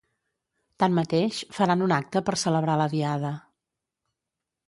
[0.83, 3.35] Tanmateix, faran un acte per celebrar la Diada.